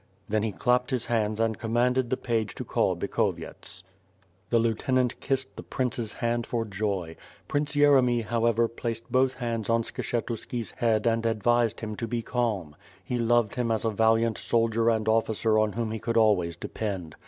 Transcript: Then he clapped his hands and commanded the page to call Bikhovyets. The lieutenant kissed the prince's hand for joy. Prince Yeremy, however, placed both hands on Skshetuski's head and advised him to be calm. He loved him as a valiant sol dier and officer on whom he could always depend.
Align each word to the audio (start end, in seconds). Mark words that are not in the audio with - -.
Then 0.27 0.41
he 0.41 0.51
clapped 0.51 0.89
his 0.89 1.05
hands 1.05 1.39
and 1.39 1.59
commanded 1.59 2.09
the 2.09 2.17
page 2.17 2.55
to 2.55 2.63
call 2.65 2.95
Bikhovyets. 2.97 3.83
The 4.49 4.57
lieutenant 4.57 5.19
kissed 5.19 5.55
the 5.55 5.61
prince's 5.61 6.13
hand 6.13 6.47
for 6.47 6.65
joy. 6.65 7.15
Prince 7.47 7.75
Yeremy, 7.75 8.25
however, 8.25 8.67
placed 8.67 9.11
both 9.11 9.35
hands 9.35 9.69
on 9.69 9.83
Skshetuski's 9.83 10.71
head 10.71 11.05
and 11.05 11.23
advised 11.23 11.81
him 11.81 11.95
to 11.97 12.07
be 12.07 12.23
calm. 12.23 12.75
He 13.03 13.19
loved 13.19 13.53
him 13.53 13.69
as 13.69 13.85
a 13.85 13.91
valiant 13.91 14.39
sol 14.39 14.69
dier 14.69 14.89
and 14.89 15.07
officer 15.07 15.59
on 15.59 15.73
whom 15.73 15.91
he 15.91 15.99
could 15.99 16.17
always 16.17 16.55
depend. 16.55 17.13